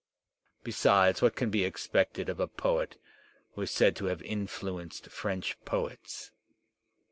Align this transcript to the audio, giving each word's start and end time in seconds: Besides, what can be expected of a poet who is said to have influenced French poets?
Besides, 0.63 1.21
what 1.21 1.35
can 1.35 1.51
be 1.51 1.63
expected 1.63 2.27
of 2.27 2.39
a 2.39 2.47
poet 2.47 2.97
who 3.53 3.61
is 3.61 3.69
said 3.69 3.95
to 3.97 4.05
have 4.05 4.23
influenced 4.23 5.09
French 5.11 5.63
poets? 5.63 6.31